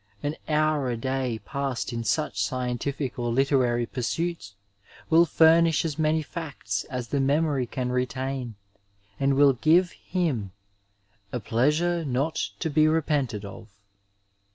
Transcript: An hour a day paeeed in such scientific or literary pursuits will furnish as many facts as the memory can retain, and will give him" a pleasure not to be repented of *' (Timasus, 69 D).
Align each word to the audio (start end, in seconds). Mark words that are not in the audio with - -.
An 0.23 0.35
hour 0.49 0.89
a 0.89 0.97
day 0.97 1.39
paeeed 1.45 1.93
in 1.93 2.03
such 2.03 2.41
scientific 2.41 3.19
or 3.19 3.31
literary 3.31 3.85
pursuits 3.85 4.55
will 5.11 5.27
furnish 5.27 5.85
as 5.85 5.99
many 5.99 6.23
facts 6.23 6.85
as 6.85 7.09
the 7.09 7.19
memory 7.19 7.67
can 7.67 7.91
retain, 7.91 8.55
and 9.19 9.35
will 9.35 9.53
give 9.53 9.91
him" 9.91 10.53
a 11.31 11.39
pleasure 11.39 12.03
not 12.03 12.33
to 12.61 12.71
be 12.71 12.87
repented 12.87 13.45
of 13.45 13.53
*' 13.67 13.67
(Timasus, 13.67 13.67
69 13.67 13.67
D). 13.67 14.43